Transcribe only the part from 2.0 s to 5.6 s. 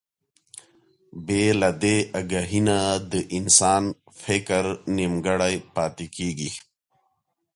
اګاهي نه د انسان فکر نيمګړی